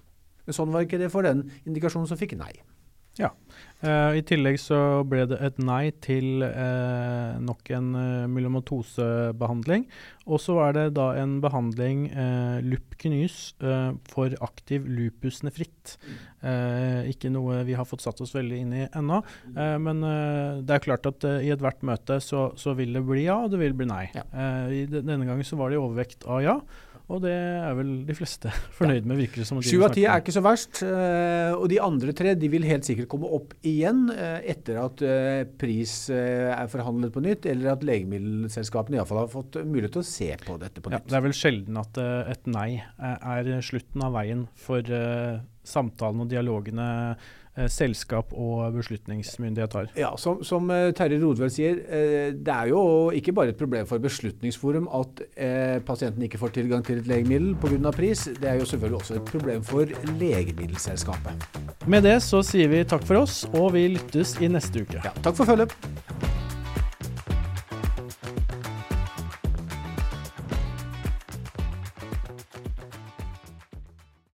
Men 0.46 0.56
sånn 0.56 0.72
var 0.74 0.86
ikke 0.86 1.00
det 1.00 1.12
for 1.12 1.26
den 1.26 1.46
indikasjonen 1.68 2.08
som 2.10 2.18
fikk 2.18 2.34
nei. 2.40 2.52
Ja. 3.18 3.32
Uh, 3.80 4.12
I 4.18 4.22
tillegg 4.28 4.58
så 4.60 5.00
ble 5.08 5.22
det 5.30 5.38
et 5.40 5.60
nei 5.64 5.88
til 6.04 6.44
uh, 6.44 7.38
nok 7.40 7.70
en 7.72 7.94
uh, 7.96 8.28
myelomatosebehandling. 8.28 9.86
Og 10.28 10.42
så 10.42 10.56
var 10.58 10.74
det 10.76 10.84
da 10.98 11.06
en 11.16 11.38
behandling, 11.40 12.04
uh, 12.12 12.60
Lupkynys, 12.60 13.38
for 14.10 14.34
aktiv 14.44 14.84
lupus 14.84 15.40
nefritt. 15.46 15.96
ikke 17.10 17.30
noe 17.32 17.62
vi 17.68 17.74
har 17.76 17.86
fått 17.88 18.04
satt 18.04 18.20
oss 18.24 18.32
veldig 18.34 18.58
inn 18.62 18.72
i 18.76 18.84
ennå. 18.96 19.20
men 19.54 20.00
det 20.64 20.74
er 20.74 20.84
klart 20.84 21.06
at 21.08 21.24
i 21.42 21.50
ethvert 21.52 21.82
møte 21.84 22.20
så, 22.24 22.50
så, 22.56 22.74
vil 22.78 22.94
det 22.96 23.02
bli 23.04 23.24
ja, 23.24 23.36
og 23.44 23.50
det 23.52 23.60
vil 23.60 23.76
bli 23.76 23.88
nei. 23.88 24.06
Ja. 24.14 24.24
denne 24.88 25.26
gangen 25.26 25.44
så 25.44 25.58
var 25.60 25.70
det 25.70 25.76
i 25.76 25.82
overvekt 25.82 26.24
av 26.28 26.42
ja. 26.44 26.56
Og 27.10 27.18
det 27.24 27.32
er 27.34 27.72
vel 27.74 27.90
de 28.06 28.14
fleste 28.14 28.52
fornøyd 28.78 29.08
med, 29.08 29.18
virker 29.24 29.42
det 29.42 29.48
som. 29.48 29.58
Sju 29.64 29.82
av 29.82 29.94
ti 29.96 30.04
er 30.06 30.22
ikke 30.22 30.34
så 30.34 30.42
verst. 30.44 30.82
Eh, 30.86 31.50
og 31.56 31.66
de 31.72 31.80
andre 31.82 32.14
tre 32.16 32.36
de 32.38 32.50
vil 32.52 32.66
helt 32.68 32.86
sikkert 32.86 33.10
komme 33.10 33.30
opp 33.34 33.56
igjen 33.66 34.06
eh, 34.14 34.38
etter 34.52 34.78
at 34.84 35.02
eh, 35.06 35.42
pris 35.60 35.94
er 36.14 36.70
forhandlet 36.70 37.14
på 37.14 37.24
nytt, 37.24 37.48
eller 37.50 37.74
at 37.74 37.86
legemiddelselskapene 37.86 39.00
iallfall 39.00 39.24
har 39.24 39.32
fått 39.32 39.58
mulighet 39.64 39.96
til 39.98 40.04
å 40.04 40.10
se 40.10 40.30
på 40.44 40.58
dette 40.62 40.82
på 40.82 40.92
nytt. 40.92 41.02
Ja, 41.02 41.10
det 41.10 41.18
er 41.18 41.26
vel 41.26 41.36
sjelden 41.36 41.80
at 41.80 41.98
et 42.00 42.50
nei 42.50 42.68
er 42.78 43.52
slutten 43.64 44.06
av 44.06 44.14
veien 44.14 44.46
for 44.58 44.86
samtalen 45.66 46.24
og 46.24 46.30
dialogene 46.30 46.86
selskap 47.68 48.32
og 48.32 48.72
beslutningsmyndighet 48.74 49.72
har. 49.72 49.90
Ja, 49.98 50.10
Som, 50.16 50.44
som 50.44 50.70
eh, 50.70 50.92
Terje 50.96 51.18
Rodvel 51.22 51.50
sier, 51.52 51.80
eh, 51.88 52.30
det 52.34 52.54
er 52.54 52.70
jo 52.70 53.10
ikke 53.16 53.34
bare 53.36 53.54
et 53.54 53.58
problem 53.60 53.86
for 53.90 54.02
Beslutningsforum 54.02 54.88
at 55.00 55.22
eh, 55.36 55.78
pasienten 55.86 56.22
ikke 56.26 56.40
får 56.40 56.54
tilgang 56.60 56.84
til 56.86 57.02
et 57.02 57.10
legemiddel 57.10 57.54
pga. 57.60 57.90
pris. 57.90 58.28
Det 58.40 58.48
er 58.48 58.60
jo 58.60 58.64
selvfølgelig 58.64 59.00
også 59.00 59.14
et 59.18 59.30
problem 59.32 59.64
for 59.64 59.86
legemiddelselskapet. 60.20 61.48
Med 61.86 62.02
det 62.06 62.20
så 62.22 62.42
sier 62.46 62.68
vi 62.68 62.84
takk 62.84 63.04
for 63.08 63.24
oss, 63.24 63.44
og 63.52 63.72
vi 63.74 63.88
lyttes 63.96 64.36
i 64.40 64.48
neste 64.48 64.84
uke. 64.84 65.02
Ja, 65.04 65.14
takk 65.24 65.36
for 65.36 65.48
følget. 65.48 65.74